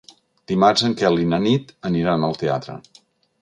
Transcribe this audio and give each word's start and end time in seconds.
Dimarts 0.51 0.85
en 0.87 0.95
Quel 1.01 1.21
i 1.25 1.27
na 1.33 1.39
Nit 1.43 1.69
aniran 1.91 2.27
al 2.29 2.41
teatre. 2.45 2.79